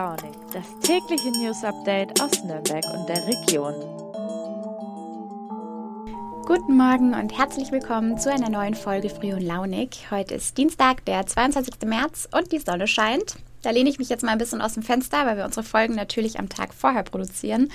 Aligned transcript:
Launig, 0.00 0.34
das 0.54 0.64
tägliche 0.80 1.30
News 1.30 1.62
Update 1.62 2.22
aus 2.22 2.42
Nürnberg 2.42 2.82
und 2.86 3.06
der 3.06 3.22
Region. 3.26 3.74
Guten 6.46 6.74
Morgen 6.74 7.12
und 7.12 7.36
herzlich 7.36 7.70
willkommen 7.70 8.16
zu 8.16 8.32
einer 8.32 8.48
neuen 8.48 8.72
Folge 8.74 9.10
Früh 9.10 9.34
und 9.34 9.42
Launig. 9.42 10.10
Heute 10.10 10.36
ist 10.36 10.56
Dienstag, 10.56 11.04
der 11.04 11.26
22. 11.26 11.74
März 11.84 12.26
und 12.34 12.50
die 12.50 12.60
Sonne 12.60 12.86
scheint. 12.86 13.36
Da 13.62 13.70
lehne 13.70 13.90
ich 13.90 13.98
mich 13.98 14.08
jetzt 14.08 14.22
mal 14.22 14.32
ein 14.32 14.38
bisschen 14.38 14.62
aus 14.62 14.74
dem 14.74 14.82
Fenster, 14.82 15.26
weil 15.26 15.36
wir 15.36 15.44
unsere 15.44 15.64
Folgen 15.64 15.94
natürlich 15.94 16.38
am 16.38 16.48
Tag 16.48 16.72
vorher 16.72 17.02
produzieren. 17.02 17.70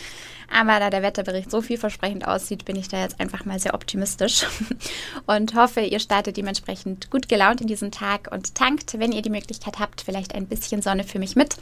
Aber 0.51 0.79
da 0.79 0.89
der 0.89 1.01
Wetterbericht 1.01 1.51
so 1.51 1.61
vielversprechend 1.61 2.27
aussieht, 2.27 2.65
bin 2.65 2.75
ich 2.75 2.87
da 2.87 3.01
jetzt 3.01 3.19
einfach 3.19 3.45
mal 3.45 3.59
sehr 3.59 3.73
optimistisch 3.73 4.45
und 5.25 5.55
hoffe, 5.55 5.81
ihr 5.81 5.99
startet 5.99 6.37
dementsprechend 6.37 7.09
gut 7.11 7.29
gelaunt 7.29 7.61
in 7.61 7.67
diesen 7.67 7.91
Tag 7.91 8.29
und 8.31 8.55
tankt, 8.55 8.99
wenn 8.99 9.11
ihr 9.11 9.21
die 9.21 9.29
Möglichkeit 9.29 9.79
habt, 9.79 10.01
vielleicht 10.01 10.35
ein 10.35 10.47
bisschen 10.47 10.81
Sonne 10.81 11.03
für 11.03 11.19
mich 11.19 11.35
mit. 11.35 11.57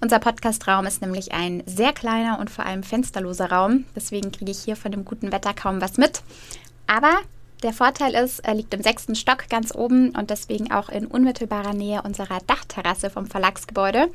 Unser 0.00 0.18
Podcastraum 0.18 0.86
ist 0.86 1.00
nämlich 1.00 1.32
ein 1.32 1.62
sehr 1.66 1.92
kleiner 1.92 2.38
und 2.38 2.50
vor 2.50 2.66
allem 2.66 2.82
fensterloser 2.82 3.50
Raum. 3.50 3.84
Deswegen 3.94 4.32
kriege 4.32 4.50
ich 4.50 4.58
hier 4.58 4.76
von 4.76 4.92
dem 4.92 5.04
guten 5.04 5.32
Wetter 5.32 5.54
kaum 5.54 5.80
was 5.80 5.96
mit. 5.96 6.22
Aber 6.86 7.20
der 7.64 7.72
Vorteil 7.72 8.14
ist, 8.14 8.40
er 8.40 8.54
liegt 8.54 8.74
im 8.74 8.82
sechsten 8.82 9.16
Stock 9.16 9.48
ganz 9.48 9.74
oben 9.74 10.10
und 10.10 10.30
deswegen 10.30 10.70
auch 10.70 10.88
in 10.90 11.06
unmittelbarer 11.06 11.72
Nähe 11.72 12.02
unserer 12.02 12.38
Dachterrasse 12.46 13.10
vom 13.10 13.26
Verlagsgebäude. 13.26 14.08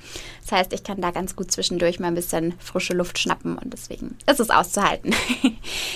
Das 0.44 0.52
heißt, 0.52 0.74
ich 0.74 0.84
kann 0.84 1.02
da 1.02 1.12
ganz 1.12 1.36
gut 1.36 1.52
zwischendurch 1.52 2.00
mal 2.00 2.08
ein 2.08 2.16
bisschen 2.16 2.54
frische 2.60 2.94
Luft 2.94 3.18
schnappen 3.18 3.58
und 3.58 3.74
deswegen 3.74 4.18
ist 4.30 4.40
es 4.40 4.50
auszuhalten. 4.50 5.14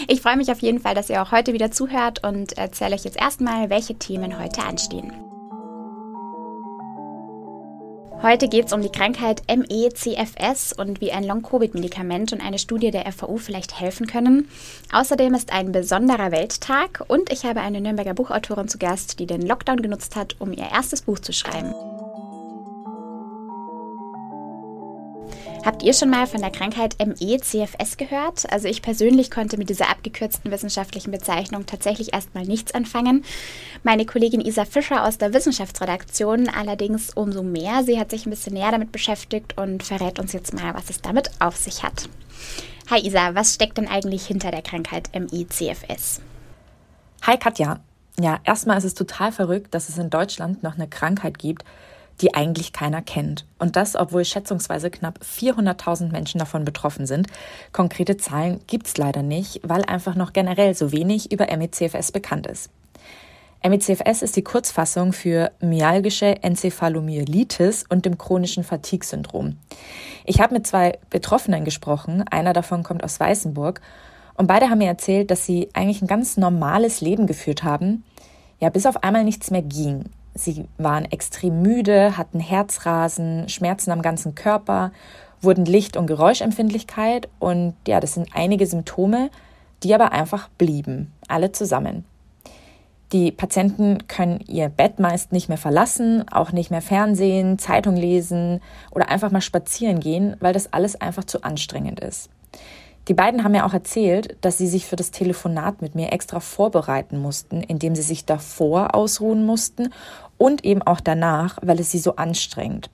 Ich 0.07 0.21
freue 0.21 0.37
mich 0.37 0.51
auf 0.51 0.59
jeden 0.59 0.79
Fall, 0.79 0.95
dass 0.95 1.09
ihr 1.09 1.21
auch 1.21 1.31
heute 1.31 1.53
wieder 1.53 1.71
zuhört 1.71 2.23
und 2.23 2.57
erzähle 2.57 2.95
euch 2.95 3.03
jetzt 3.03 3.17
erstmal, 3.17 3.69
welche 3.69 3.95
Themen 3.95 4.37
heute 4.37 4.63
anstehen. 4.63 5.22
Heute 8.23 8.47
geht 8.47 8.67
es 8.67 8.71
um 8.71 8.81
die 8.81 8.89
Krankheit 8.89 9.43
ME-CFS 9.49 10.71
und 10.71 11.01
wie 11.01 11.11
ein 11.11 11.25
Long-Covid-Medikament 11.25 12.31
und 12.31 12.39
eine 12.39 12.57
Studie 12.57 12.89
der 12.89 13.11
FAU 13.11 13.35
vielleicht 13.35 13.77
helfen 13.77 14.07
können. 14.07 14.47
Außerdem 14.93 15.33
ist 15.33 15.51
ein 15.51 15.73
besonderer 15.73 16.31
Welttag 16.31 17.03
und 17.09 17.33
ich 17.33 17.43
habe 17.43 17.59
eine 17.59 17.81
Nürnberger 17.81 18.13
Buchautorin 18.13 18.69
zu 18.69 18.77
Gast, 18.77 19.19
die 19.19 19.25
den 19.25 19.41
Lockdown 19.41 19.81
genutzt 19.81 20.15
hat, 20.15 20.37
um 20.39 20.53
ihr 20.53 20.69
erstes 20.71 21.01
Buch 21.01 21.19
zu 21.19 21.33
schreiben. 21.33 21.73
Habt 25.65 25.81
ihr 25.81 25.93
schon 25.93 26.09
mal 26.09 26.27
von 26.27 26.41
der 26.41 26.51
Krankheit 26.51 26.97
ME-CFS 26.99 27.95
gehört? 27.95 28.51
Also 28.51 28.67
ich 28.67 28.81
persönlich 28.81 29.31
konnte 29.31 29.55
mit 29.57 29.69
dieser 29.69 29.89
abgekürzten 29.89 30.51
wissenschaftlichen 30.51 31.09
Bezeichnung 31.09 31.65
tatsächlich 31.65 32.11
erstmal 32.13 32.43
nichts 32.43 32.75
anfangen. 32.75 33.23
Meine 33.81 34.05
Kollegin 34.05 34.41
Isa 34.41 34.65
Fischer 34.65 35.05
aus 35.05 35.17
der 35.17 35.33
Wissenschaftsredaktion 35.33 36.49
allerdings 36.49 37.11
umso 37.11 37.43
mehr. 37.43 37.83
Sie 37.85 37.97
hat 37.97 38.11
sich 38.11 38.25
ein 38.25 38.29
bisschen 38.29 38.55
näher 38.55 38.71
damit 38.71 38.91
beschäftigt 38.91 39.57
und 39.57 39.83
verrät 39.83 40.19
uns 40.19 40.33
jetzt 40.33 40.53
mal, 40.53 40.73
was 40.73 40.89
es 40.89 41.01
damit 41.01 41.31
auf 41.39 41.55
sich 41.55 41.81
hat. 41.81 42.09
Hi 42.91 42.99
Isa, 42.99 43.33
was 43.33 43.53
steckt 43.53 43.77
denn 43.77 43.87
eigentlich 43.87 44.25
hinter 44.25 44.51
der 44.51 44.63
Krankheit 44.63 45.11
ME-CFS? 45.13 46.19
Hi 47.21 47.37
Katja. 47.37 47.79
Ja, 48.19 48.41
erstmal 48.43 48.77
ist 48.77 48.83
es 48.83 48.95
total 48.95 49.31
verrückt, 49.31 49.73
dass 49.73 49.87
es 49.87 49.97
in 49.97 50.09
Deutschland 50.09 50.61
noch 50.61 50.75
eine 50.75 50.89
Krankheit 50.89 51.39
gibt, 51.39 51.63
die 52.21 52.33
eigentlich 52.33 52.73
keiner 52.73 53.01
kennt. 53.01 53.45
Und 53.59 53.75
das, 53.75 53.95
obwohl 53.95 54.25
schätzungsweise 54.25 54.89
knapp 54.89 55.19
400.000 55.23 56.11
Menschen 56.11 56.39
davon 56.39 56.65
betroffen 56.65 57.05
sind. 57.05 57.27
Konkrete 57.71 58.17
Zahlen 58.17 58.59
gibt 58.67 58.87
es 58.87 58.97
leider 58.97 59.23
nicht, 59.23 59.61
weil 59.63 59.83
einfach 59.85 60.15
noch 60.15 60.33
generell 60.33 60.75
so 60.75 60.91
wenig 60.91 61.31
über 61.31 61.47
MECFS 61.55 62.11
bekannt 62.11 62.47
ist. 62.47 62.69
MECFS 63.65 64.21
ist 64.21 64.35
die 64.35 64.43
Kurzfassung 64.43 65.13
für 65.13 65.51
myalgische 65.61 66.43
Enzephalomyelitis 66.43 67.85
und 67.87 68.05
dem 68.05 68.17
chronischen 68.17 68.65
Fatigue-Syndrom. 68.65 69.57
Ich 70.25 70.41
habe 70.41 70.53
mit 70.53 70.67
zwei 70.67 70.99
Betroffenen 71.09 71.63
gesprochen, 71.63 72.25
einer 72.29 72.51
davon 72.51 72.83
kommt 72.83 73.03
aus 73.03 73.19
Weißenburg, 73.19 73.79
und 74.35 74.47
beide 74.47 74.69
haben 74.69 74.79
mir 74.79 74.87
erzählt, 74.87 75.31
dass 75.31 75.45
sie 75.45 75.69
eigentlich 75.73 76.01
ein 76.01 76.07
ganz 76.07 76.37
normales 76.37 77.01
Leben 77.01 77.27
geführt 77.27 77.63
haben, 77.63 78.03
ja, 78.59 78.69
bis 78.69 78.85
auf 78.85 79.03
einmal 79.03 79.23
nichts 79.23 79.51
mehr 79.51 79.61
ging. 79.61 80.05
Sie 80.35 80.65
waren 80.77 81.05
extrem 81.05 81.61
müde, 81.61 82.17
hatten 82.17 82.39
Herzrasen, 82.39 83.49
Schmerzen 83.49 83.91
am 83.91 84.01
ganzen 84.01 84.35
Körper, 84.35 84.91
wurden 85.41 85.65
Licht- 85.65 85.97
und 85.97 86.07
Geräuschempfindlichkeit 86.07 87.29
und 87.39 87.75
ja, 87.87 87.99
das 87.99 88.13
sind 88.13 88.29
einige 88.33 88.65
Symptome, 88.65 89.29
die 89.83 89.93
aber 89.93 90.11
einfach 90.11 90.49
blieben, 90.57 91.11
alle 91.27 91.51
zusammen. 91.51 92.05
Die 93.11 93.31
Patienten 93.31 94.07
können 94.07 94.39
ihr 94.47 94.69
Bett 94.69 94.97
meist 94.99 95.31
nicht 95.31 95.47
mehr 95.47 95.57
verlassen, 95.59 96.27
auch 96.29 96.51
nicht 96.51 96.71
mehr 96.71 96.81
Fernsehen, 96.81 97.59
Zeitung 97.59 97.95
lesen 97.95 98.59
oder 98.89 99.09
einfach 99.09 99.29
mal 99.29 99.41
spazieren 99.41 99.99
gehen, 99.99 100.35
weil 100.39 100.53
das 100.53 100.73
alles 100.73 100.99
einfach 100.99 101.25
zu 101.25 101.43
anstrengend 101.43 101.99
ist. 101.99 102.29
Die 103.09 103.13
beiden 103.13 103.43
haben 103.43 103.51
mir 103.51 103.65
auch 103.65 103.73
erzählt, 103.73 104.37
dass 104.41 104.57
sie 104.57 104.67
sich 104.67 104.85
für 104.85 104.95
das 104.95 105.11
Telefonat 105.11 105.81
mit 105.81 105.93
mir 105.93 106.13
extra 106.13 106.39
vorbereiten 106.39 107.19
mussten, 107.19 107.61
indem 107.61 107.95
sie 107.95 108.01
sich 108.01 108.25
davor 108.25 108.95
ausruhen 108.95 109.45
mussten 109.45 109.93
und 110.37 110.63
eben 110.63 110.81
auch 110.81 111.01
danach, 111.01 111.57
weil 111.61 111.79
es 111.79 111.91
sie 111.91 111.99
so 111.99 112.15
anstrengt. 112.15 112.89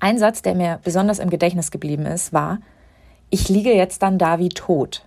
Ein 0.00 0.18
Satz, 0.18 0.42
der 0.42 0.54
mir 0.54 0.80
besonders 0.82 1.18
im 1.18 1.30
Gedächtnis 1.30 1.70
geblieben 1.70 2.06
ist, 2.06 2.32
war, 2.32 2.58
ich 3.28 3.48
liege 3.48 3.72
jetzt 3.72 4.02
dann 4.02 4.18
da 4.18 4.38
wie 4.38 4.48
tot. 4.48 5.04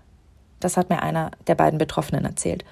Das 0.59 0.77
hat 0.77 0.89
mir 0.89 1.01
einer 1.01 1.31
der 1.47 1.55
beiden 1.55 1.79
Betroffenen 1.79 2.25
erzählt. 2.25 2.63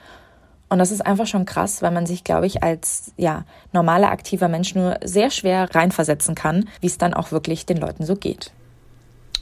Und 0.69 0.79
das 0.79 0.91
ist 0.91 1.05
einfach 1.05 1.27
schon 1.27 1.45
krass, 1.45 1.81
weil 1.81 1.91
man 1.91 2.05
sich, 2.05 2.23
glaube 2.23 2.47
ich, 2.47 2.63
als 2.63 3.11
ja, 3.17 3.43
normaler 3.73 4.09
aktiver 4.09 4.47
Mensch 4.47 4.73
nur 4.73 4.97
sehr 5.03 5.29
schwer 5.29 5.73
reinversetzen 5.73 6.33
kann, 6.33 6.69
wie 6.79 6.87
es 6.87 6.97
dann 6.97 7.13
auch 7.13 7.31
wirklich 7.31 7.65
den 7.65 7.77
Leuten 7.77 8.05
so 8.05 8.15
geht. 8.15 8.51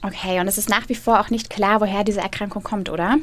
Okay, 0.04 0.40
und 0.40 0.48
es 0.48 0.58
ist 0.58 0.68
nach 0.68 0.88
wie 0.88 0.96
vor 0.96 1.20
auch 1.20 1.30
nicht 1.30 1.48
klar, 1.48 1.80
woher 1.80 2.02
diese 2.02 2.20
Erkrankung 2.20 2.64
kommt, 2.64 2.90
oder? 2.90 3.18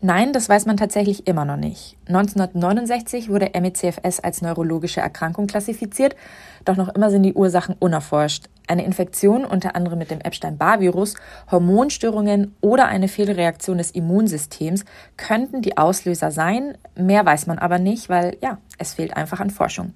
Nein, 0.00 0.32
das 0.32 0.48
weiß 0.48 0.66
man 0.66 0.76
tatsächlich 0.76 1.26
immer 1.26 1.44
noch 1.44 1.56
nicht. 1.56 1.96
1969 2.06 3.28
wurde 3.28 3.50
MECFS 3.58 4.20
als 4.20 4.40
neurologische 4.40 5.00
Erkrankung 5.00 5.46
klassifiziert, 5.46 6.16
doch 6.64 6.76
noch 6.76 6.94
immer 6.94 7.10
sind 7.10 7.22
die 7.22 7.34
Ursachen 7.34 7.76
unerforscht. 7.78 8.46
Eine 8.66 8.84
Infektion 8.84 9.44
unter 9.44 9.74
anderem 9.74 9.98
mit 9.98 10.10
dem 10.10 10.20
Epstein-Barr-Virus, 10.20 11.14
Hormonstörungen 11.50 12.54
oder 12.60 12.86
eine 12.86 13.08
Fehlreaktion 13.08 13.78
des 13.78 13.90
Immunsystems 13.90 14.84
könnten 15.16 15.62
die 15.62 15.78
Auslöser 15.78 16.30
sein. 16.30 16.76
Mehr 16.94 17.24
weiß 17.24 17.46
man 17.46 17.58
aber 17.58 17.78
nicht, 17.78 18.08
weil 18.08 18.36
ja, 18.42 18.58
es 18.78 18.94
fehlt 18.94 19.16
einfach 19.16 19.40
an 19.40 19.50
Forschung. 19.50 19.92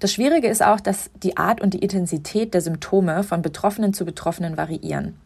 Das 0.00 0.12
Schwierige 0.12 0.46
ist 0.46 0.62
auch, 0.62 0.80
dass 0.80 1.10
die 1.22 1.36
Art 1.36 1.60
und 1.60 1.74
die 1.74 1.80
Intensität 1.80 2.54
der 2.54 2.60
Symptome 2.60 3.24
von 3.24 3.42
Betroffenen 3.42 3.92
zu 3.92 4.04
Betroffenen 4.04 4.56
variieren. 4.56 5.16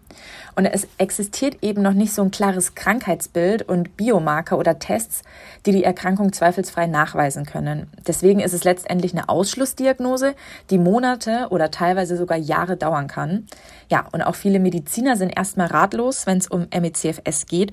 Und 0.54 0.66
es 0.66 0.86
existiert 0.98 1.58
eben 1.62 1.82
noch 1.82 1.92
nicht 1.92 2.12
so 2.12 2.22
ein 2.22 2.30
klares 2.30 2.74
Krankheitsbild 2.74 3.68
und 3.68 3.96
Biomarker 3.96 4.58
oder 4.58 4.78
Tests, 4.78 5.22
die 5.66 5.72
die 5.72 5.84
Erkrankung 5.84 6.32
zweifelsfrei 6.32 6.86
nachweisen 6.86 7.46
können. 7.46 7.90
Deswegen 8.06 8.40
ist 8.40 8.52
es 8.52 8.64
letztendlich 8.64 9.12
eine 9.12 9.28
Ausschlussdiagnose, 9.28 10.34
die 10.70 10.78
Monate 10.78 11.48
oder 11.50 11.70
teilweise 11.70 12.16
sogar 12.16 12.38
Jahre 12.38 12.76
dauern 12.76 13.06
kann. 13.06 13.46
Ja, 13.90 14.06
und 14.12 14.22
auch 14.22 14.34
viele 14.34 14.60
Mediziner 14.60 15.16
sind 15.16 15.36
erstmal 15.36 15.68
ratlos, 15.68 16.26
wenn 16.26 16.38
es 16.38 16.48
um 16.48 16.66
MECFS 16.72 17.46
geht. 17.46 17.72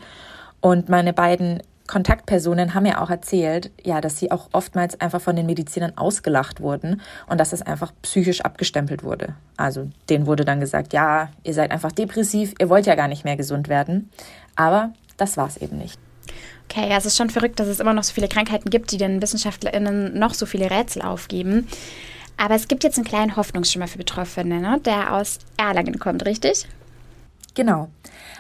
Und 0.62 0.90
meine 0.90 1.14
beiden 1.14 1.62
Kontaktpersonen 1.90 2.76
haben 2.76 2.86
ja 2.86 3.02
auch 3.02 3.10
erzählt, 3.10 3.72
ja, 3.84 4.00
dass 4.00 4.20
sie 4.20 4.30
auch 4.30 4.50
oftmals 4.52 5.02
einfach 5.02 5.20
von 5.20 5.36
den 5.36 5.48
Medizinern 5.48 5.98
ausgelacht 5.98 6.62
wurden 6.62 7.02
und 7.28 7.40
dass 7.40 7.52
es 7.52 7.64
einfach 7.64 7.92
psychisch 8.04 8.42
abgestempelt 8.42 9.04
wurde. 9.04 9.34
Also 9.58 9.90
denen 10.08 10.28
wurde 10.28 10.46
dann 10.46 10.60
gesagt, 10.60 10.94
ja, 10.94 11.30
ihr 11.44 11.56
seid 11.56 11.72
einfach 11.72 11.92
depressiv, 11.92 12.54
ihr 12.60 12.70
wollt 12.70 12.86
ja 12.86 12.94
gar 12.94 13.08
nicht 13.08 13.26
mehr 13.26 13.38
gesund 13.38 13.70
werden. 13.70 14.12
Aber 14.56 14.94
das 15.18 15.36
war 15.36 15.48
es 15.48 15.58
eben 15.58 15.80
nicht. 15.80 16.00
Okay, 16.70 16.88
ja, 16.88 16.98
es 16.98 17.08
ist 17.08 17.18
schon 17.18 17.32
verrückt, 17.32 17.60
dass 17.60 17.68
es 17.68 17.80
immer 17.80 17.96
noch 17.96 18.04
so 18.04 18.14
viele 18.14 18.28
Krankheiten 18.28 18.70
gibt, 18.70 18.92
die 18.92 18.98
den 18.98 19.20
WissenschaftlerInnen 19.20 20.18
noch 20.18 20.36
so 20.36 20.46
viele 20.46 20.70
Rätsel 20.70 21.02
aufgeben. 21.02 21.68
Aber 22.38 22.54
es 22.54 22.68
gibt 22.68 22.84
jetzt 22.84 22.98
einen 23.00 23.08
kleinen 23.08 23.36
Hoffnungsschimmer 23.36 23.88
für 23.88 23.98
Betroffene, 23.98 24.62
ne? 24.62 24.80
der 24.86 25.16
aus 25.16 25.40
Erlangen 25.58 25.98
kommt, 25.98 26.24
richtig? 26.28 26.68
Genau. 27.56 27.90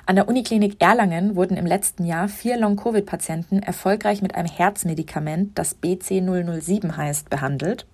An 0.06 0.16
der 0.16 0.28
Uniklinik 0.28 0.82
Erlangen 0.82 1.36
wurden 1.36 1.58
im 1.58 1.66
letzten 1.66 2.06
Jahr 2.06 2.28
vier 2.28 2.58
Long-Covid-Patienten 2.58 3.62
erfolgreich 3.62 4.22
mit 4.22 4.36
einem 4.36 4.48
Herzmedikament, 4.48 5.58
das 5.58 5.78
BC007 5.82 6.96
heißt, 6.96 7.30
behandelt. 7.30 7.86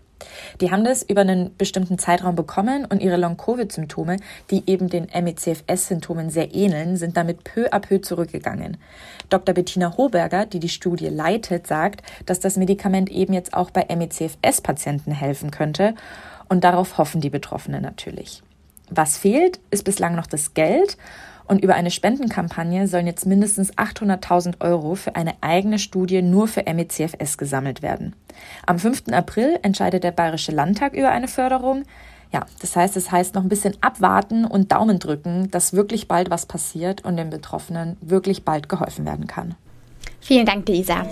Die 0.61 0.71
haben 0.71 0.83
das 0.83 1.03
über 1.03 1.21
einen 1.21 1.55
bestimmten 1.57 1.97
Zeitraum 1.97 2.35
bekommen 2.35 2.85
und 2.85 3.01
ihre 3.01 3.17
Long-Covid-Symptome, 3.17 4.17
die 4.49 4.63
eben 4.67 4.89
den 4.89 5.07
MECFS-Symptomen 5.13 6.29
sehr 6.29 6.53
ähneln, 6.55 6.95
sind 6.95 7.17
damit 7.17 7.43
peu 7.43 7.67
à 7.71 7.79
peu 7.79 7.99
zurückgegangen. 7.99 8.77
Dr. 9.29 9.53
Bettina 9.53 9.97
Hoberger, 9.97 10.45
die 10.45 10.59
die 10.59 10.69
Studie 10.69 11.07
leitet, 11.07 11.67
sagt, 11.67 12.01
dass 12.25 12.39
das 12.39 12.55
Medikament 12.55 13.09
eben 13.09 13.33
jetzt 13.33 13.53
auch 13.53 13.71
bei 13.71 13.85
MECFS-Patienten 13.93 15.11
helfen 15.11 15.51
könnte 15.51 15.95
und 16.47 16.63
darauf 16.63 16.97
hoffen 16.97 17.21
die 17.21 17.29
Betroffenen 17.29 17.81
natürlich. 17.81 18.41
Was 18.89 19.17
fehlt, 19.17 19.59
ist 19.71 19.83
bislang 19.83 20.15
noch 20.15 20.27
das 20.27 20.53
Geld 20.53 20.97
und 21.47 21.63
über 21.63 21.75
eine 21.75 21.91
Spendenkampagne 21.91 22.87
sollen 22.87 23.07
jetzt 23.07 23.25
mindestens 23.25 23.73
800.000 23.73 24.61
Euro 24.61 24.95
für 24.95 25.15
eine 25.15 25.33
eigene 25.41 25.79
Studie 25.79 26.21
nur 26.21 26.47
für 26.47 26.63
MECFS 26.63 27.37
gesammelt 27.37 27.81
werden. 27.81 28.15
Am 28.65 28.79
5. 28.79 29.03
April 29.11 29.59
entscheidet 29.61 30.03
der 30.03 30.11
Bayerische 30.11 30.51
Landtag 30.51 30.93
über 30.93 31.11
eine 31.11 31.27
Förderung. 31.27 31.83
Ja, 32.31 32.45
das 32.61 32.75
heißt, 32.75 32.97
es 32.97 33.11
heißt 33.11 33.35
noch 33.35 33.43
ein 33.43 33.49
bisschen 33.49 33.77
abwarten 33.81 34.45
und 34.45 34.71
Daumen 34.71 34.99
drücken, 34.99 35.49
dass 35.51 35.73
wirklich 35.73 36.07
bald 36.07 36.29
was 36.29 36.47
passiert 36.47 37.05
und 37.05 37.17
den 37.17 37.29
Betroffenen 37.29 37.97
wirklich 38.01 38.43
bald 38.43 38.67
geholfen 38.67 39.05
werden 39.05 39.27
kann. 39.27 39.55
Vielen 40.19 40.45
Dank, 40.45 40.67
Lisa. 40.67 41.05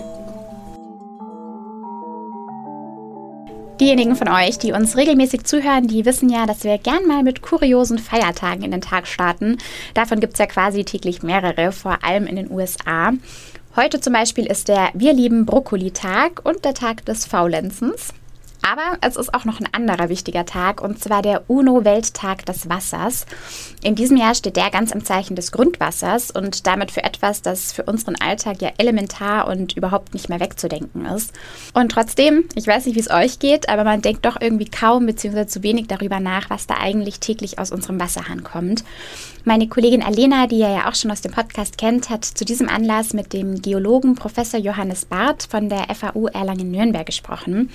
Diejenigen 3.80 4.14
von 4.14 4.28
euch, 4.28 4.58
die 4.58 4.70
uns 4.70 4.96
regelmäßig 4.96 5.44
zuhören, 5.44 5.88
die 5.88 6.04
wissen 6.04 6.28
ja, 6.28 6.46
dass 6.46 6.62
wir 6.62 6.78
gern 6.78 7.06
mal 7.08 7.24
mit 7.24 7.42
kuriosen 7.42 7.98
Feiertagen 7.98 8.62
in 8.62 8.70
den 8.70 8.80
Tag 8.80 9.08
starten. 9.08 9.58
Davon 9.94 10.20
gibt 10.20 10.34
es 10.34 10.38
ja 10.38 10.46
quasi 10.46 10.84
täglich 10.84 11.24
mehrere, 11.24 11.72
vor 11.72 11.98
allem 12.04 12.28
in 12.28 12.36
den 12.36 12.52
USA. 12.52 13.12
Heute 13.74 13.98
zum 13.98 14.12
Beispiel 14.12 14.46
ist 14.46 14.68
der 14.68 14.90
Wir 14.94 15.12
lieben 15.12 15.44
Brokkoli-Tag 15.44 16.40
und 16.44 16.64
der 16.64 16.74
Tag 16.74 17.04
des 17.06 17.26
Faulenzens. 17.26 18.14
Aber 18.66 18.96
es 19.02 19.16
ist 19.16 19.34
auch 19.34 19.44
noch 19.44 19.60
ein 19.60 19.68
anderer 19.72 20.08
wichtiger 20.08 20.46
Tag, 20.46 20.80
und 20.80 20.98
zwar 20.98 21.20
der 21.20 21.42
UNO-Welttag 21.48 22.46
des 22.46 22.66
Wassers. 22.70 23.26
In 23.82 23.94
diesem 23.94 24.16
Jahr 24.16 24.34
steht 24.34 24.56
der 24.56 24.70
ganz 24.70 24.90
im 24.90 25.04
Zeichen 25.04 25.36
des 25.36 25.52
Grundwassers 25.52 26.30
und 26.30 26.66
damit 26.66 26.90
für 26.90 27.04
etwas, 27.04 27.42
das 27.42 27.72
für 27.72 27.82
unseren 27.82 28.16
Alltag 28.16 28.62
ja 28.62 28.70
elementar 28.78 29.48
und 29.48 29.76
überhaupt 29.76 30.14
nicht 30.14 30.30
mehr 30.30 30.40
wegzudenken 30.40 31.04
ist. 31.04 31.34
Und 31.74 31.92
trotzdem, 31.92 32.44
ich 32.54 32.66
weiß 32.66 32.86
nicht, 32.86 32.94
wie 32.94 33.00
es 33.00 33.10
euch 33.10 33.38
geht, 33.38 33.68
aber 33.68 33.84
man 33.84 34.00
denkt 34.00 34.24
doch 34.24 34.40
irgendwie 34.40 34.70
kaum 34.70 35.04
bzw. 35.04 35.46
zu 35.46 35.62
wenig 35.62 35.86
darüber 35.86 36.18
nach, 36.18 36.48
was 36.48 36.66
da 36.66 36.76
eigentlich 36.80 37.20
täglich 37.20 37.58
aus 37.58 37.70
unserem 37.70 38.00
Wasserhahn 38.00 38.44
kommt. 38.44 38.82
Meine 39.46 39.68
Kollegin 39.68 40.02
Alena, 40.02 40.46
die 40.46 40.60
ihr 40.60 40.70
ja 40.70 40.88
auch 40.88 40.94
schon 40.94 41.10
aus 41.10 41.20
dem 41.20 41.30
Podcast 41.30 41.76
kennt, 41.76 42.08
hat 42.08 42.24
zu 42.24 42.46
diesem 42.46 42.66
Anlass 42.66 43.12
mit 43.12 43.34
dem 43.34 43.60
Geologen 43.60 44.14
Professor 44.14 44.58
Johannes 44.58 45.04
Barth 45.04 45.46
von 45.50 45.68
der 45.68 45.94
FAU 45.94 46.28
Erlangen-Nürnberg 46.28 47.04
gesprochen. 47.04 47.68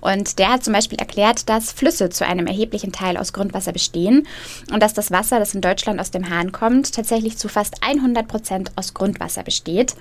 Und 0.00 0.40
der 0.40 0.50
hat 0.50 0.64
zum 0.64 0.72
Beispiel 0.72 0.98
erklärt, 0.98 1.48
dass 1.48 1.70
Flüsse 1.70 2.10
zu 2.10 2.26
einem 2.26 2.48
erheblichen 2.48 2.90
Teil 2.90 3.16
aus 3.16 3.32
Grundwasser 3.32 3.72
bestehen 3.72 4.26
und 4.72 4.82
dass 4.82 4.94
das 4.94 5.12
Wasser, 5.12 5.38
das 5.38 5.54
in 5.54 5.60
Deutschland 5.60 6.00
aus 6.00 6.10
dem 6.10 6.28
Hahn 6.28 6.50
kommt, 6.50 6.92
tatsächlich 6.92 7.38
zu 7.38 7.46
fast 7.46 7.84
100 7.84 8.26
Prozent 8.26 8.72
aus 8.74 8.92
Grundwasser 8.92 9.44
besteht. 9.44 9.94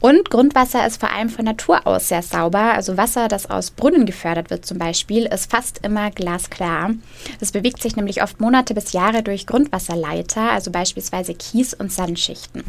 Und 0.00 0.30
Grundwasser 0.30 0.86
ist 0.86 1.00
vor 1.00 1.10
allem 1.10 1.28
von 1.28 1.44
Natur 1.44 1.86
aus 1.86 2.08
sehr 2.08 2.22
sauber. 2.22 2.72
Also 2.72 2.96
Wasser, 2.96 3.26
das 3.26 3.50
aus 3.50 3.72
Brunnen 3.72 4.06
gefördert 4.06 4.50
wird 4.50 4.64
zum 4.64 4.78
Beispiel, 4.78 5.26
ist 5.26 5.50
fast 5.50 5.84
immer 5.84 6.10
glasklar. 6.10 6.90
Es 7.40 7.50
bewegt 7.50 7.82
sich 7.82 7.96
nämlich 7.96 8.22
oft 8.22 8.40
Monate 8.40 8.74
bis 8.74 8.92
Jahre 8.92 9.24
durch 9.24 9.46
Grundwasserleiter, 9.46 10.52
also 10.52 10.70
beispielsweise 10.70 11.34
Kies- 11.34 11.74
und 11.74 11.92
Sandschichten. 11.92 12.62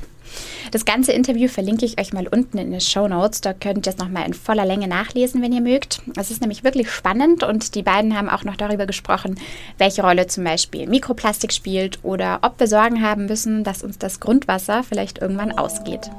Das 0.71 0.85
ganze 0.85 1.11
Interview 1.11 1.47
verlinke 1.47 1.85
ich 1.85 1.99
euch 1.99 2.13
mal 2.13 2.27
unten 2.27 2.57
in 2.57 2.71
den 2.71 2.81
Show 2.81 3.07
Notes. 3.07 3.41
Da 3.41 3.53
könnt 3.53 3.87
ihr 3.87 3.93
es 3.93 3.97
nochmal 3.97 4.25
in 4.27 4.33
voller 4.33 4.65
Länge 4.65 4.87
nachlesen, 4.87 5.41
wenn 5.41 5.53
ihr 5.53 5.61
mögt. 5.61 6.01
Es 6.17 6.29
ist 6.29 6.41
nämlich 6.41 6.63
wirklich 6.63 6.91
spannend 6.91 7.43
und 7.43 7.73
die 7.75 7.83
beiden 7.83 8.15
haben 8.15 8.29
auch 8.29 8.43
noch 8.43 8.55
darüber 8.55 8.85
gesprochen, 8.85 9.39
welche 9.77 10.03
Rolle 10.03 10.27
zum 10.27 10.43
Beispiel 10.43 10.87
Mikroplastik 10.87 11.51
spielt 11.51 11.99
oder 12.03 12.39
ob 12.43 12.59
wir 12.59 12.67
Sorgen 12.67 13.01
haben 13.01 13.25
müssen, 13.25 13.63
dass 13.63 13.83
uns 13.83 13.97
das 13.97 14.19
Grundwasser 14.19 14.83
vielleicht 14.83 15.19
irgendwann 15.19 15.51
ausgeht. 15.51 16.11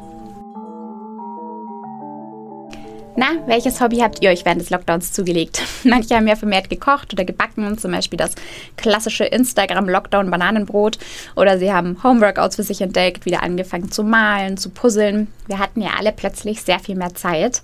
Na, 3.21 3.33
welches 3.45 3.83
Hobby 3.83 3.99
habt 3.99 4.23
ihr 4.23 4.31
euch 4.31 4.47
während 4.47 4.63
des 4.63 4.71
Lockdowns 4.71 5.13
zugelegt? 5.13 5.61
Manche 5.85 6.17
haben 6.17 6.27
ja 6.27 6.37
vermehrt 6.37 6.71
gekocht 6.71 7.13
oder 7.13 7.27
gebacken, 7.27 7.77
zum 7.77 7.93
Beispiel 7.93 8.17
das 8.17 8.33
klassische 8.79 9.27
Instagram-Lockdown-Bananenbrot. 9.27 10.99
Oder 11.37 11.59
sie 11.59 11.71
haben 11.71 12.03
Homeworkouts 12.03 12.57
für 12.57 12.63
sich 12.63 12.81
entdeckt, 12.81 13.27
wieder 13.27 13.43
angefangen 13.43 13.93
zu 13.93 14.05
malen, 14.05 14.57
zu 14.57 14.71
puzzeln. 14.71 15.27
Wir 15.49 15.59
hatten 15.59 15.83
ja 15.83 15.91
alle 15.99 16.13
plötzlich 16.13 16.63
sehr 16.63 16.79
viel 16.79 16.95
mehr 16.95 17.15
Zeit. 17.15 17.61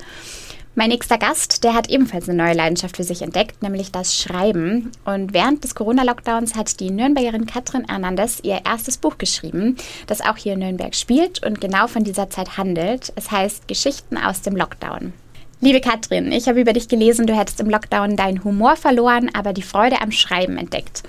Mein 0.75 0.91
nächster 0.91 1.17
Gast, 1.17 1.65
der 1.65 1.73
hat 1.73 1.89
ebenfalls 1.89 2.29
eine 2.29 2.37
neue 2.37 2.53
Leidenschaft 2.53 2.99
für 2.99 3.05
sich 3.05 3.23
entdeckt, 3.23 3.63
nämlich 3.63 3.91
das 3.91 4.15
Schreiben. 4.15 4.93
Und 5.07 5.33
während 5.33 5.65
des 5.65 5.75
Corona-Lockdowns 5.75 6.55
hat 6.55 6.81
die 6.81 6.91
Nürnbergerin 6.91 7.47
Katrin 7.47 7.87
Hernandez 7.89 8.41
ihr 8.43 8.61
erstes 8.67 8.99
Buch 8.99 9.17
geschrieben, 9.17 9.79
das 10.07 10.21
auch 10.21 10.37
hier 10.37 10.53
in 10.53 10.59
Nürnberg 10.59 10.95
spielt 10.95 11.43
und 11.47 11.63
genau 11.63 11.87
von 11.87 12.05
dieser 12.05 12.29
Zeit 12.29 12.59
handelt. 12.59 13.11
Es 13.17 13.31
heißt 13.31 13.69
Geschichten 13.69 14.19
aus 14.19 14.43
dem 14.43 14.55
Lockdown. 14.55 15.15
Liebe 15.61 15.81
Katrin, 15.81 16.33
ich 16.33 16.49
habe 16.49 16.61
über 16.61 16.75
dich 16.75 16.87
gelesen, 16.87 17.27
du 17.27 17.35
hättest 17.35 17.61
im 17.61 17.71
Lockdown 17.71 18.15
deinen 18.15 18.45
Humor 18.45 18.77
verloren, 18.77 19.31
aber 19.35 19.55
die 19.55 19.63
Freude 19.63 20.03
am 20.03 20.13
Schreiben 20.13 20.59
entdeckt. 20.59 21.03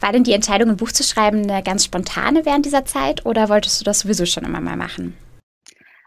War 0.00 0.12
denn 0.12 0.22
die 0.22 0.34
Entscheidung, 0.34 0.68
ein 0.68 0.76
Buch 0.76 0.92
zu 0.92 1.02
schreiben, 1.02 1.50
eine 1.50 1.62
ganz 1.62 1.86
spontane 1.86 2.44
während 2.44 2.66
dieser 2.66 2.84
Zeit 2.84 3.24
oder 3.24 3.48
wolltest 3.48 3.80
du 3.80 3.84
das 3.84 4.00
sowieso 4.00 4.26
schon 4.26 4.44
immer 4.44 4.60
mal 4.60 4.76
machen? 4.76 5.16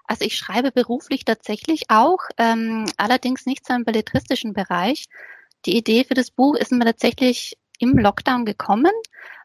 Also 0.05 0.23
ich 0.23 0.37
schreibe 0.37 0.71
beruflich 0.71 1.25
tatsächlich 1.25 1.85
auch, 1.89 2.19
ähm, 2.37 2.85
allerdings 2.97 3.47
nicht 3.47 3.65
so 3.65 3.73
im 3.73 3.85
belletristischen 3.85 4.53
Bereich. 4.53 5.05
Die 5.65 5.75
Idee 5.75 6.03
für 6.03 6.13
das 6.13 6.29
Buch 6.29 6.55
ist 6.55 6.71
mir 6.71 6.85
tatsächlich 6.85 7.57
im 7.79 7.97
Lockdown 7.97 8.45
gekommen. 8.45 8.91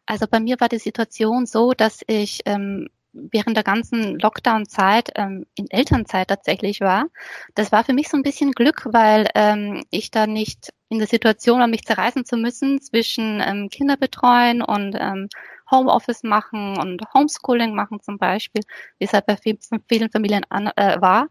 Also 0.04 0.26
bei 0.26 0.38
mir 0.38 0.60
war 0.60 0.68
die 0.68 0.78
Situation 0.78 1.46
so, 1.46 1.72
dass 1.72 2.02
ich 2.06 2.40
ähm, 2.44 2.88
während 3.14 3.56
der 3.56 3.64
ganzen 3.64 4.18
Lockdown-Zeit 4.18 5.10
ähm, 5.14 5.46
in 5.56 5.70
Elternzeit 5.70 6.28
tatsächlich 6.28 6.80
war. 6.80 7.06
Das 7.54 7.72
war 7.72 7.84
für 7.84 7.92
mich 7.92 8.08
so 8.08 8.16
ein 8.16 8.22
bisschen 8.22 8.52
Glück, 8.52 8.86
weil 8.90 9.28
ähm, 9.34 9.84
ich 9.90 10.10
da 10.10 10.26
nicht 10.26 10.70
in 10.88 10.98
der 10.98 11.08
Situation 11.08 11.60
war, 11.60 11.66
mich 11.66 11.84
zerreißen 11.84 12.24
zu 12.24 12.36
müssen 12.36 12.80
zwischen 12.80 13.40
ähm, 13.40 13.68
Kinder 13.70 13.96
betreuen 13.96 14.62
und 14.62 14.96
ähm, 14.98 15.28
Homeoffice 15.70 16.22
machen 16.22 16.78
und 16.78 17.02
Homeschooling 17.14 17.74
machen 17.74 18.00
zum 18.00 18.18
Beispiel, 18.18 18.62
wie 18.98 19.04
es 19.04 19.12
halt 19.12 19.26
bei 19.26 19.36
vielen 19.36 20.10
Familien 20.10 20.44
an, 20.50 20.70
äh, 20.76 21.00
war. 21.00 21.28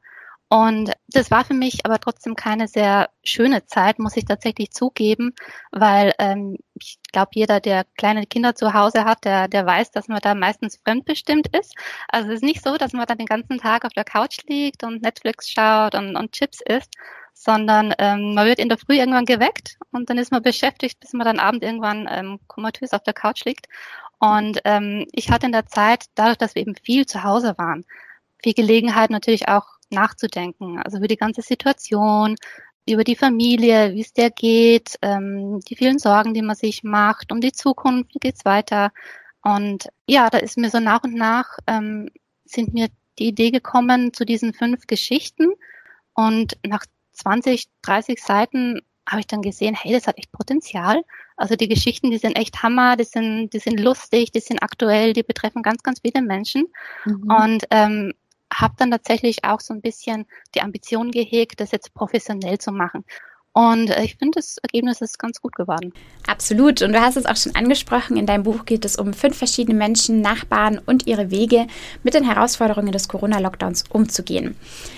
Und 0.54 0.92
das 1.08 1.32
war 1.32 1.46
für 1.46 1.56
mich 1.56 1.84
aber 1.84 2.00
trotzdem 2.00 2.36
keine 2.36 2.68
sehr 2.68 3.10
schöne 3.24 3.66
Zeit, 3.66 3.98
muss 3.98 4.16
ich 4.16 4.26
tatsächlich 4.26 4.70
zugeben, 4.70 5.34
weil 5.72 6.14
ähm, 6.20 6.58
ich 6.80 7.00
glaube, 7.12 7.32
jeder, 7.34 7.60
der 7.60 7.86
kleine 7.98 8.28
Kinder 8.28 8.54
zu 8.54 8.72
Hause 8.76 9.04
hat, 9.04 9.26
der, 9.26 9.48
der 9.48 9.66
weiß, 9.66 9.90
dass 9.90 10.10
man 10.10 10.20
da 10.22 10.36
meistens 10.36 10.80
fremdbestimmt 10.86 11.48
ist. 11.58 11.74
Also 12.08 12.30
es 12.30 12.36
ist 12.36 12.44
nicht 12.44 12.64
so, 12.64 12.78
dass 12.78 12.94
man 12.94 13.08
dann 13.08 13.18
den 13.18 13.26
ganzen 13.26 13.58
Tag 13.58 13.84
auf 13.84 13.94
der 13.94 14.04
Couch 14.04 14.42
liegt 14.48 14.84
und 14.84 15.02
Netflix 15.02 15.50
schaut 15.50 15.96
und, 15.96 16.16
und 16.16 16.34
Chips 16.34 16.62
isst, 16.62 16.94
sondern 17.34 17.96
ähm, 17.98 18.36
man 18.36 18.46
wird 18.46 18.60
in 18.60 18.70
der 18.70 18.78
Früh 18.78 18.98
irgendwann 19.00 19.26
geweckt 19.26 19.80
und 19.90 20.12
dann 20.12 20.20
ist 20.20 20.32
man 20.32 20.44
beschäftigt, 20.44 21.00
bis 21.00 21.14
man 21.14 21.26
dann 21.26 21.40
abend 21.40 21.64
irgendwann 21.64 22.08
ähm, 22.12 22.40
komatös 22.46 22.94
auf 22.94 23.02
der 23.02 23.16
Couch 23.16 23.44
liegt. 23.46 23.66
Und 24.20 24.62
ähm, 24.66 25.08
ich 25.14 25.32
hatte 25.32 25.48
in 25.48 25.52
der 25.52 25.66
Zeit, 25.66 26.06
dadurch, 26.14 26.38
dass 26.38 26.54
wir 26.54 26.62
eben 26.62 26.76
viel 26.76 27.08
zu 27.08 27.24
Hause 27.24 27.56
waren, 27.58 27.86
viel 28.44 28.54
Gelegenheit 28.54 29.10
natürlich 29.10 29.48
auch 29.48 29.73
nachzudenken. 29.94 30.80
Also 30.80 30.98
über 30.98 31.08
die 31.08 31.18
ganze 31.18 31.42
Situation, 31.42 32.36
über 32.88 33.04
die 33.04 33.16
Familie, 33.16 33.94
wie 33.94 34.02
es 34.02 34.14
der 34.14 34.30
geht, 34.30 34.98
ähm, 35.02 35.60
die 35.62 35.76
vielen 35.76 36.00
Sorgen, 36.00 36.34
die 36.34 36.42
man 36.42 36.56
sich 36.56 36.84
macht, 36.84 37.32
um 37.32 37.40
die 37.40 37.54
Zukunft, 37.54 38.14
wie 38.14 38.20
geht's 38.20 38.46
weiter. 38.46 38.92
Und 39.42 39.88
ja, 40.08 40.30
da 40.30 40.38
ist 40.40 40.58
mir 40.58 40.70
so 40.70 40.80
nach 40.80 41.04
und 41.04 41.16
nach 41.16 41.58
ähm, 41.68 42.10
sind 42.46 42.74
mir 42.74 42.88
die 43.20 43.28
Idee 43.28 43.52
gekommen 43.52 44.14
zu 44.14 44.26
diesen 44.26 44.54
fünf 44.54 44.88
Geschichten. 44.88 45.54
Und 46.14 46.58
nach 46.66 46.86
20, 47.14 47.68
30 47.82 48.22
Seiten 48.22 48.82
habe 49.08 49.20
ich 49.20 49.28
dann 49.28 49.42
gesehen, 49.42 49.76
hey, 49.76 49.92
das 49.92 50.08
hat 50.08 50.18
echt 50.18 50.32
Potenzial. 50.32 51.04
Also 51.36 51.56
die 51.56 51.68
Geschichten, 51.68 52.12
die 52.12 52.18
sind 52.18 52.38
echt 52.38 52.64
Hammer, 52.64 52.96
die 52.96 53.04
sind, 53.04 53.50
die 53.52 53.60
sind 53.60 53.80
lustig, 53.80 54.32
die 54.32 54.40
sind 54.40 54.62
aktuell, 54.62 55.14
die 55.14 55.24
betreffen 55.24 55.62
ganz, 55.62 55.84
ganz 55.84 56.00
viele 56.02 56.22
Menschen. 56.22 56.68
Mhm. 57.06 57.32
Und 57.32 57.64
ähm, 57.70 58.14
habe 58.54 58.76
dann 58.78 58.92
tatsächlich 58.92 59.44
auch 59.44 59.60
so 59.60 59.74
ein 59.74 59.82
bisschen 59.82 60.26
die 60.56 60.62
Ambition 60.62 61.12
gehegt, 61.12 61.60
das 61.60 61.72
jetzt 61.72 61.94
professionell 61.94 62.58
zu 62.58 62.72
machen. 62.72 63.04
Und 63.54 63.92
äh, 63.92 64.04
ich 64.04 64.16
finde, 64.16 64.40
das 64.40 64.58
Ergebnis 64.58 65.02
ist 65.02 65.20
ganz 65.20 65.40
gut 65.40 65.56
geworden. 65.56 65.94
Absolut. 66.28 66.82
Und 66.82 66.94
du 66.94 67.02
hast 67.02 67.18
es 67.18 67.28
auch 67.28 67.36
schon 67.36 67.56
angesprochen. 67.56 68.18
In 68.18 68.26
deinem 68.26 68.44
Buch 68.44 68.66
geht 68.66 68.84
es 68.84 68.96
um 68.96 69.14
fünf 69.14 69.38
verschiedene 69.38 69.78
Menschen, 69.78 70.22
Nachbarn 70.22 70.80
und 70.84 71.06
ihre 71.06 71.30
Wege, 71.30 71.68
mit 72.02 72.16
den 72.16 72.26
Herausforderungen 72.26 72.92
des 72.92 73.08
Corona-Lockdowns 73.08 73.86
umzugehen. 73.92 74.56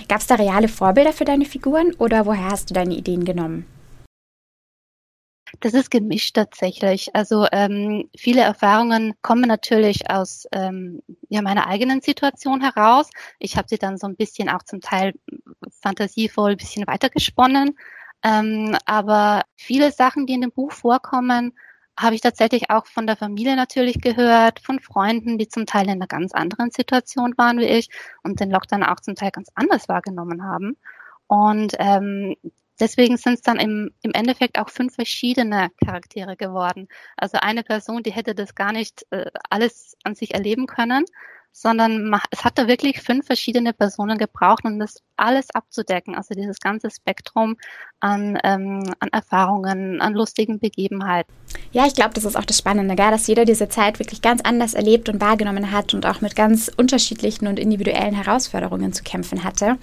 Gab 0.08 0.22
es 0.22 0.28
da 0.28 0.36
reale 0.36 0.70
Vorbilder 0.70 1.12
für 1.12 1.26
deine 1.26 1.46
Figuren 1.46 1.94
oder 1.98 2.26
woher 2.26 2.52
hast 2.52 2.70
du 2.70 2.74
deine 2.74 2.96
Ideen 2.96 3.26
genommen? 3.26 3.66
Das 5.60 5.74
ist 5.74 5.92
gemischt 5.92 6.36
tatsächlich. 6.36 7.14
Also 7.16 7.48
ähm, 7.52 8.10
viele 8.18 8.42
Erfahrungen 8.42 9.14
kommen 9.22 9.48
natürlich 9.48 10.10
aus 10.10 10.48
ähm, 10.52 11.02
ja, 11.30 11.42
meiner 11.42 11.68
eigenen 11.68 12.02
Situation 12.02 12.62
heraus. 12.62 13.10
Ich 13.40 13.58
habe 13.58 13.68
sie 13.70 13.78
dann 13.78 13.98
so 13.98 14.08
ein 14.08 14.16
bisschen 14.16 14.50
auch 14.50 14.64
zum 14.64 14.82
Teil 14.82 15.14
fantasievoll 15.82 16.52
ein 16.52 16.58
bisschen 16.58 16.88
weitergesponnen. 16.88 17.78
Ähm, 18.24 18.76
aber 18.86 19.44
viele 19.56 19.92
Sachen, 19.92 20.26
die 20.26 20.34
in 20.34 20.42
dem 20.42 20.52
Buch 20.52 20.72
vorkommen, 20.72 21.54
habe 21.98 22.16
ich 22.16 22.22
tatsächlich 22.22 22.70
auch 22.70 22.86
von 22.88 23.08
der 23.08 23.16
Familie 23.16 23.56
natürlich 23.56 24.02
gehört, 24.02 24.60
von 24.60 24.80
Freunden, 24.80 25.38
die 25.38 25.48
zum 25.48 25.66
Teil 25.66 25.86
in 25.86 25.92
einer 25.92 26.08
ganz 26.08 26.34
anderen 26.34 26.72
Situation 26.72 27.34
waren 27.38 27.60
wie 27.60 27.66
ich 27.66 27.90
und 28.24 28.40
den 28.40 28.52
Lockdown 28.52 28.84
auch 28.84 29.00
zum 29.00 29.16
Teil 29.16 29.32
ganz 29.32 29.50
anders 29.56 29.88
wahrgenommen 29.88 30.44
haben. 30.44 30.78
Und 31.28 31.76
ähm, 31.80 32.36
deswegen 32.80 33.18
sind 33.18 33.36
es 33.36 33.42
dann 33.42 33.58
im, 33.58 33.92
im 34.02 34.12
Endeffekt 34.14 34.60
auch 34.60 34.70
fünf 34.70 34.96
verschiedene 34.96 35.70
Charaktere 35.84 36.36
geworden. 36.36 36.88
Also 37.18 37.38
eine 37.42 37.64
Person, 37.64 38.04
die 38.04 38.14
hätte 38.14 38.36
das 38.36 38.56
gar 38.56 38.72
nicht 38.72 39.06
äh, 39.12 39.32
alles 39.50 39.96
an 40.04 40.16
sich 40.16 40.34
erleben 40.34 40.68
können, 40.68 41.06
sondern 41.58 42.14
es 42.32 42.44
hat 42.44 42.58
da 42.58 42.68
wirklich 42.68 43.02
fünf 43.02 43.28
verschiedene 43.28 43.72
Personen 43.72 44.18
gebraucht, 44.18 44.66
um 44.66 44.78
das 44.78 45.02
alles 45.16 45.50
abzudecken. 45.56 46.14
Also 46.14 46.36
dieses 46.36 46.60
ganze 46.60 46.92
Spektrum 46.92 47.56
an, 48.02 48.38
ähm, 48.44 48.84
an 49.00 49.08
Erfahrungen, 49.14 50.02
an 50.02 50.14
lustigen 50.14 50.60
Begebenheiten. 50.60 51.32
Ja, 51.72 51.86
ich 51.86 51.96
glaube, 51.96 52.14
das 52.14 52.26
ist 52.26 52.36
auch 52.36 52.44
das 52.44 52.58
Spannende, 52.58 52.96
gell? 52.96 53.10
dass 53.10 53.28
jeder 53.28 53.46
diese 53.46 53.70
Zeit 53.70 54.00
wirklich 54.00 54.22
ganz 54.22 54.42
anders 54.42 54.74
erlebt 54.74 55.08
und 55.08 55.22
wahrgenommen 55.22 55.72
hat 55.72 55.94
und 55.94 56.06
auch 56.06 56.20
mit 56.20 56.36
ganz 56.36 56.70
unterschiedlichen 56.76 57.48
und 57.48 57.58
individuellen 57.58 58.16
Herausforderungen 58.16 58.92
zu 58.92 59.04
kämpfen 59.04 59.46
hatte. 59.46 59.78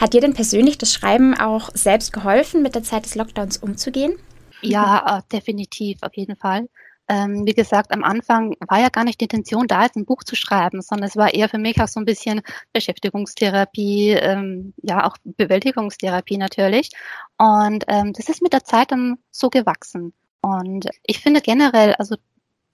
Hat 0.00 0.12
dir 0.12 0.20
denn 0.20 0.34
persönlich 0.34 0.78
das 0.78 0.94
Schreiben 0.94 1.34
auch 1.34 1.70
selbst 1.74 2.12
geholfen, 2.12 2.62
mit 2.62 2.76
der 2.76 2.84
Zeit 2.84 3.04
des 3.04 3.16
Lockdowns 3.16 3.56
umzugehen? 3.58 4.14
Ja, 4.62 5.18
äh, 5.18 5.22
definitiv, 5.32 5.98
auf 6.02 6.14
jeden 6.14 6.36
Fall 6.36 6.68
ähm, 7.10 7.44
wie 7.44 7.54
gesagt, 7.54 7.90
am 7.90 8.04
Anfang 8.04 8.54
war 8.68 8.78
ja 8.78 8.88
gar 8.88 9.02
nicht 9.02 9.20
die 9.20 9.24
Intention, 9.24 9.66
da 9.66 9.82
jetzt 9.82 9.96
ein 9.96 10.04
Buch 10.04 10.22
zu 10.22 10.36
schreiben, 10.36 10.80
sondern 10.80 11.08
es 11.08 11.16
war 11.16 11.34
eher 11.34 11.48
für 11.48 11.58
mich 11.58 11.80
auch 11.80 11.88
so 11.88 11.98
ein 11.98 12.04
bisschen 12.06 12.40
Beschäftigungstherapie, 12.72 14.10
ähm, 14.10 14.74
ja 14.80 15.04
auch 15.04 15.16
Bewältigungstherapie 15.24 16.38
natürlich. 16.38 16.90
Und 17.36 17.84
ähm, 17.88 18.12
das 18.12 18.28
ist 18.28 18.42
mit 18.42 18.52
der 18.52 18.62
Zeit 18.62 18.92
dann 18.92 19.18
so 19.32 19.50
gewachsen. 19.50 20.12
Und 20.40 20.88
ich 21.04 21.18
finde 21.18 21.40
generell, 21.40 21.94
also 21.94 22.14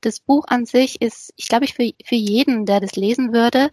das 0.03 0.21
Buch 0.21 0.45
an 0.49 0.67
sich 0.67 1.01
ist, 1.01 1.33
ich 1.37 1.49
glaube, 1.49 1.65
ich 1.65 1.73
für, 1.73 1.91
für 2.05 2.15
jeden, 2.15 2.67
der 2.67 2.81
das 2.81 2.95
lesen 2.95 3.33
würde, 3.33 3.71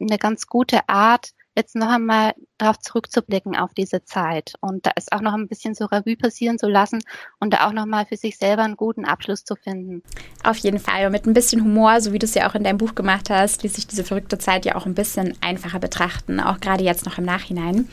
eine 0.00 0.16
ganz 0.16 0.46
gute 0.46 0.88
Art, 0.88 1.32
jetzt 1.56 1.76
noch 1.76 1.88
einmal 1.88 2.34
darauf 2.58 2.78
zurückzublicken 2.78 3.56
auf 3.56 3.74
diese 3.74 4.04
Zeit 4.04 4.54
und 4.60 4.86
da 4.86 4.90
ist 4.96 5.12
auch 5.12 5.20
noch 5.20 5.34
ein 5.34 5.48
bisschen 5.48 5.74
so 5.74 5.84
Revue 5.86 6.16
passieren 6.16 6.58
zu 6.58 6.68
lassen 6.68 7.00
und 7.40 7.52
da 7.52 7.66
auch 7.66 7.72
noch 7.72 7.86
mal 7.86 8.06
für 8.06 8.16
sich 8.16 8.38
selber 8.38 8.62
einen 8.62 8.76
guten 8.76 9.04
Abschluss 9.04 9.44
zu 9.44 9.54
finden. 9.56 10.02
Auf 10.42 10.56
jeden 10.58 10.78
Fall 10.78 11.06
und 11.06 11.12
mit 11.12 11.26
ein 11.26 11.34
bisschen 11.34 11.62
Humor, 11.62 12.00
so 12.00 12.12
wie 12.12 12.18
du 12.18 12.26
es 12.26 12.34
ja 12.34 12.48
auch 12.48 12.54
in 12.54 12.64
deinem 12.64 12.78
Buch 12.78 12.94
gemacht 12.94 13.30
hast, 13.30 13.62
ließ 13.62 13.74
sich 13.74 13.86
diese 13.86 14.04
verrückte 14.04 14.38
Zeit 14.38 14.64
ja 14.64 14.76
auch 14.76 14.86
ein 14.86 14.94
bisschen 14.94 15.36
einfacher 15.40 15.78
betrachten, 15.78 16.40
auch 16.40 16.60
gerade 16.60 16.84
jetzt 16.84 17.04
noch 17.04 17.18
im 17.18 17.24
Nachhinein. 17.24 17.88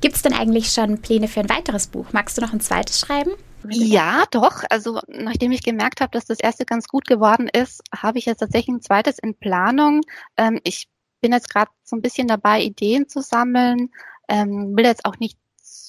Gibt 0.00 0.16
es 0.16 0.22
denn 0.22 0.32
eigentlich 0.32 0.72
schon 0.72 1.02
Pläne 1.02 1.28
für 1.28 1.40
ein 1.40 1.50
weiteres 1.50 1.86
Buch? 1.86 2.06
Magst 2.12 2.38
du 2.38 2.42
noch 2.42 2.52
ein 2.52 2.60
zweites 2.60 3.00
schreiben? 3.00 3.32
Ja, 3.68 4.24
doch. 4.30 4.62
Also 4.70 5.00
nachdem 5.08 5.52
ich 5.52 5.62
gemerkt 5.62 6.00
habe, 6.00 6.12
dass 6.12 6.24
das 6.24 6.40
erste 6.40 6.64
ganz 6.64 6.88
gut 6.88 7.06
geworden 7.06 7.48
ist, 7.52 7.82
habe 7.94 8.18
ich 8.18 8.24
jetzt 8.24 8.38
tatsächlich 8.38 8.76
ein 8.76 8.80
zweites 8.80 9.18
in 9.18 9.34
Planung. 9.34 10.00
Ähm, 10.38 10.60
ich 10.64 10.88
bin 11.20 11.32
jetzt 11.32 11.50
gerade 11.50 11.70
so 11.84 11.96
ein 11.96 12.02
bisschen 12.02 12.28
dabei, 12.28 12.62
Ideen 12.62 13.08
zu 13.08 13.20
sammeln, 13.20 13.90
ähm, 14.28 14.76
will 14.76 14.84
jetzt 14.84 15.04
auch 15.04 15.18
nicht 15.18 15.38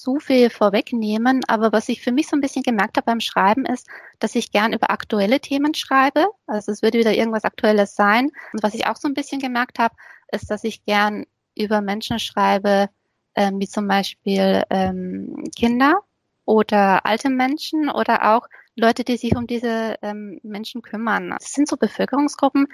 zu 0.02 0.20
viel 0.20 0.50
vorwegnehmen, 0.50 1.42
aber 1.48 1.72
was 1.72 1.90
ich 1.90 2.02
für 2.02 2.12
mich 2.12 2.28
so 2.28 2.36
ein 2.36 2.42
bisschen 2.42 2.64
gemerkt 2.64 2.98
habe 2.98 3.06
beim 3.06 3.20
Schreiben 3.20 3.66
ist, 3.66 3.88
dass 4.20 4.36
ich 4.36 4.52
gern 4.52 4.74
über 4.74 4.90
aktuelle 4.90 5.40
Themen 5.40 5.74
schreibe. 5.74 6.28
Also 6.48 6.72
es 6.72 6.82
würde 6.82 7.00
wieder 7.00 7.14
irgendwas 7.14 7.44
Aktuelles 7.44 7.96
sein. 7.96 8.32
Und 8.54 8.64
was 8.64 8.74
ich 8.74 8.88
auch 8.88 8.96
so 8.96 9.08
ein 9.08 9.14
bisschen 9.14 9.40
gemerkt 9.40 9.80
habe, 9.80 9.96
ist, 10.32 10.50
dass 10.50 10.64
ich 10.64 10.86
gern 10.86 11.26
über 11.56 11.82
Menschen 11.82 12.20
schreibe, 12.20 12.90
ähm, 13.36 13.60
wie 13.60 13.68
zum 13.68 13.88
Beispiel 13.88 14.64
ähm, 14.70 15.44
Kinder 15.56 16.02
oder 16.46 17.06
alte 17.06 17.30
Menschen 17.30 17.90
oder 17.90 18.36
auch 18.36 18.48
Leute, 18.76 19.04
die 19.04 19.18
sich 19.18 19.36
um 19.36 19.48
diese 19.48 19.98
ähm, 20.02 20.40
Menschen 20.44 20.82
kümmern. 20.82 21.32
Das 21.32 21.54
sind 21.54 21.68
so 21.68 21.78
Bevölkerungsgruppen, 21.78 22.68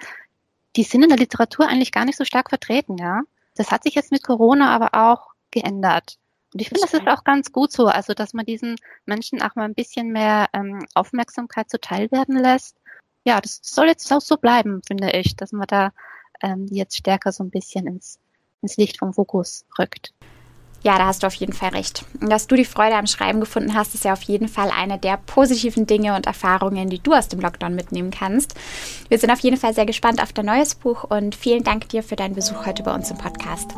die 0.78 0.84
sind 0.84 1.02
in 1.02 1.08
der 1.08 1.18
Literatur 1.18 1.66
eigentlich 1.66 1.90
gar 1.90 2.04
nicht 2.04 2.16
so 2.16 2.24
stark 2.24 2.50
vertreten, 2.50 2.98
ja. 2.98 3.22
Das 3.56 3.72
hat 3.72 3.82
sich 3.82 3.96
jetzt 3.96 4.12
mit 4.12 4.22
Corona 4.22 4.72
aber 4.72 4.94
auch 4.94 5.32
geändert. 5.50 6.18
Und 6.54 6.62
ich 6.62 6.68
finde, 6.68 6.82
das 6.82 6.94
ist 6.94 7.08
auch 7.08 7.24
ganz 7.24 7.50
gut 7.50 7.72
so, 7.72 7.88
also 7.88 8.14
dass 8.14 8.32
man 8.32 8.46
diesen 8.46 8.76
Menschen 9.04 9.42
auch 9.42 9.56
mal 9.56 9.64
ein 9.64 9.74
bisschen 9.74 10.12
mehr 10.12 10.46
ähm, 10.52 10.86
Aufmerksamkeit 10.94 11.68
zuteil 11.68 12.12
werden 12.12 12.36
lässt. 12.36 12.76
Ja, 13.24 13.40
das 13.40 13.58
soll 13.60 13.88
jetzt 13.88 14.10
auch 14.12 14.20
so 14.20 14.36
bleiben, 14.36 14.80
finde 14.86 15.10
ich, 15.10 15.34
dass 15.34 15.50
man 15.50 15.66
da 15.66 15.90
ähm, 16.42 16.68
jetzt 16.70 16.96
stärker 16.96 17.32
so 17.32 17.42
ein 17.42 17.50
bisschen 17.50 17.88
ins, 17.88 18.20
ins 18.62 18.76
Licht 18.76 18.98
vom 18.98 19.12
Fokus 19.12 19.66
rückt. 19.80 20.14
Ja, 20.82 20.96
da 20.96 21.06
hast 21.06 21.22
du 21.22 21.26
auf 21.26 21.34
jeden 21.34 21.52
Fall 21.52 21.70
recht. 21.70 22.04
Dass 22.20 22.46
du 22.46 22.54
die 22.54 22.64
Freude 22.64 22.94
am 22.94 23.06
Schreiben 23.06 23.40
gefunden 23.40 23.74
hast, 23.74 23.94
ist 23.94 24.04
ja 24.04 24.12
auf 24.12 24.22
jeden 24.22 24.48
Fall 24.48 24.70
eine 24.70 24.98
der 24.98 25.16
positiven 25.16 25.86
Dinge 25.86 26.14
und 26.14 26.26
Erfahrungen, 26.26 26.88
die 26.88 27.00
du 27.00 27.14
aus 27.14 27.28
dem 27.28 27.40
Lockdown 27.40 27.74
mitnehmen 27.74 28.10
kannst. 28.10 28.54
Wir 29.08 29.18
sind 29.18 29.30
auf 29.30 29.40
jeden 29.40 29.56
Fall 29.56 29.74
sehr 29.74 29.86
gespannt 29.86 30.22
auf 30.22 30.32
dein 30.32 30.46
neues 30.46 30.74
Buch 30.74 31.04
und 31.04 31.34
vielen 31.34 31.64
Dank 31.64 31.88
dir 31.88 32.02
für 32.02 32.16
deinen 32.16 32.34
Besuch 32.34 32.64
heute 32.66 32.82
bei 32.82 32.94
uns 32.94 33.10
im 33.10 33.18
Podcast. 33.18 33.74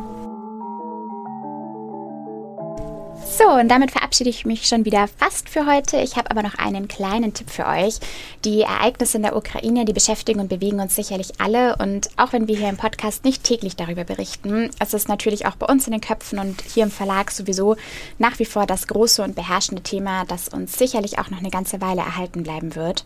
So, 3.33 3.49
und 3.49 3.69
damit 3.69 3.93
verabschiede 3.93 4.29
ich 4.29 4.45
mich 4.45 4.67
schon 4.67 4.85
wieder 4.85 5.07
fast 5.07 5.49
für 5.49 5.65
heute. 5.65 5.99
Ich 5.99 6.17
habe 6.17 6.33
aber 6.33 6.43
noch 6.43 6.57
einen 6.57 6.89
kleinen 6.89 7.33
Tipp 7.33 7.49
für 7.49 7.65
euch. 7.65 8.01
Die 8.45 8.63
Ereignisse 8.63 9.19
in 9.19 9.23
der 9.23 9.37
Ukraine, 9.37 9.85
die 9.85 9.93
beschäftigen 9.93 10.41
und 10.41 10.49
bewegen 10.49 10.81
uns 10.81 10.97
sicherlich 10.97 11.41
alle. 11.41 11.77
Und 11.77 12.11
auch 12.17 12.33
wenn 12.33 12.49
wir 12.49 12.57
hier 12.57 12.69
im 12.69 12.77
Podcast 12.77 13.25
nicht 13.25 13.45
täglich 13.45 13.77
darüber 13.77 14.03
berichten, 14.03 14.69
es 14.81 14.95
ist 14.95 15.09
natürlich 15.09 15.47
auch 15.47 15.55
bei 15.55 15.67
uns 15.67 15.87
in 15.87 15.93
den 15.93 16.01
Köpfen 16.01 16.41
und 16.41 16.61
hier 16.63 16.83
im 16.83 16.91
Verlag 16.91 17.31
sowieso 17.31 17.77
nach 18.19 18.41
wie 18.41 18.45
vor 18.45 18.67
das 18.67 18.89
große 18.89 19.23
und 19.23 19.37
beherrschende 19.37 19.85
Thema, 19.85 20.25
das 20.27 20.49
uns 20.49 20.77
sicherlich 20.77 21.21
auch 21.21 21.31
noch 21.31 21.39
eine 21.39 21.51
ganze 21.51 21.81
Weile 21.81 22.01
erhalten 22.01 22.43
bleiben 22.43 22.75
wird. 22.75 23.05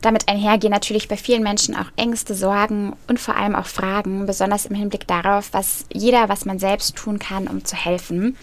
Damit 0.00 0.26
einhergehen 0.26 0.72
natürlich 0.72 1.06
bei 1.06 1.18
vielen 1.18 1.42
Menschen 1.42 1.76
auch 1.76 1.92
Ängste, 1.96 2.34
Sorgen 2.34 2.96
und 3.08 3.20
vor 3.20 3.36
allem 3.36 3.54
auch 3.54 3.66
Fragen, 3.66 4.24
besonders 4.24 4.64
im 4.64 4.74
Hinblick 4.74 5.06
darauf, 5.06 5.50
was 5.52 5.84
jeder, 5.92 6.30
was 6.30 6.46
man 6.46 6.58
selbst 6.58 6.96
tun 6.96 7.18
kann, 7.18 7.46
um 7.46 7.62
zu 7.66 7.76
helfen. 7.76 8.38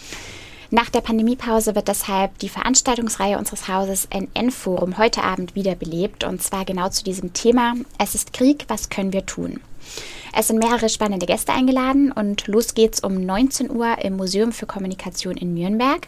Nach 0.70 0.90
der 0.90 1.00
Pandemiepause 1.00 1.76
wird 1.76 1.88
deshalb 1.88 2.40
die 2.40 2.50
Veranstaltungsreihe 2.50 3.38
unseres 3.38 3.70
Hauses 3.70 4.10
NN 4.14 4.52
Forum 4.52 4.98
heute 4.98 5.24
Abend 5.24 5.56
wiederbelebt 5.56 6.26
und 6.26 6.44
zwar 6.44 6.66
genau 6.66 6.90
zu 6.90 7.06
diesem 7.06 7.32
Thema 7.32 7.76
Es 7.98 8.16
ist 8.16 8.34
Krieg, 8.34 8.66
was 8.68 8.90
können 8.90 9.14
wir 9.14 9.26
tun? 9.26 9.62
Es 10.34 10.48
sind 10.48 10.60
mehrere 10.60 10.90
spannende 10.90 11.26
Gäste 11.26 11.52
eingeladen 11.52 12.12
und 12.12 12.48
los 12.48 12.76
geht's 12.76 13.00
um 13.00 13.26
19 13.26 13.72
Uhr 13.72 13.98
im 14.04 14.18
Museum 14.18 14.52
für 14.52 14.68
Kommunikation 14.68 15.36
in 15.36 15.54
Nürnberg. 15.56 16.08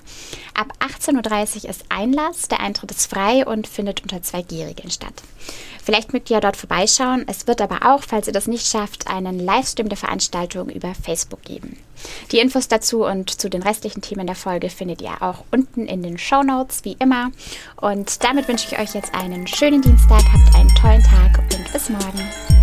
Ab 0.53 0.71
18.30 0.79 1.63
Uhr 1.63 1.69
ist 1.69 1.85
Einlass, 1.89 2.47
der 2.47 2.59
Eintritt 2.59 2.91
ist 2.91 3.09
frei 3.09 3.45
und 3.45 3.67
findet 3.67 4.03
unter 4.03 4.17
2G-Regeln 4.17 4.91
statt. 4.91 5.13
Vielleicht 5.83 6.13
mögt 6.13 6.29
ihr 6.29 6.35
ja 6.35 6.41
dort 6.41 6.57
vorbeischauen. 6.57 7.23
Es 7.27 7.47
wird 7.47 7.61
aber 7.61 7.91
auch, 7.91 8.03
falls 8.03 8.27
ihr 8.27 8.33
das 8.33 8.45
nicht 8.45 8.67
schafft, 8.67 9.07
einen 9.07 9.39
Livestream 9.39 9.89
der 9.89 9.97
Veranstaltung 9.97 10.69
über 10.69 10.93
Facebook 10.93 11.41
geben. 11.41 11.77
Die 12.31 12.37
Infos 12.37 12.67
dazu 12.67 13.05
und 13.05 13.29
zu 13.29 13.49
den 13.49 13.63
restlichen 13.63 14.01
Themen 14.01 14.27
der 14.27 14.35
Folge 14.35 14.69
findet 14.69 15.01
ihr 15.01 15.21
auch 15.21 15.43
unten 15.51 15.87
in 15.87 16.03
den 16.03 16.19
Show 16.19 16.43
Notes, 16.43 16.85
wie 16.85 16.95
immer. 16.99 17.31
Und 17.77 18.23
damit 18.23 18.47
wünsche 18.47 18.67
ich 18.71 18.79
euch 18.79 18.93
jetzt 18.93 19.15
einen 19.15 19.47
schönen 19.47 19.81
Dienstag, 19.81 20.21
habt 20.31 20.55
einen 20.55 20.75
tollen 20.75 21.03
Tag 21.03 21.39
und 21.39 21.73
bis 21.73 21.89
morgen. 21.89 22.58